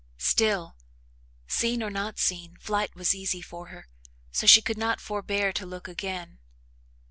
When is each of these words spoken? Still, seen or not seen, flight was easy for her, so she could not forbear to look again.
Still, 0.17 0.77
seen 1.45 1.83
or 1.83 1.91
not 1.91 2.17
seen, 2.17 2.57
flight 2.57 2.95
was 2.95 3.13
easy 3.13 3.39
for 3.39 3.67
her, 3.67 3.87
so 4.31 4.47
she 4.47 4.59
could 4.59 4.79
not 4.79 4.99
forbear 4.99 5.53
to 5.53 5.65
look 5.67 5.87
again. 5.87 6.39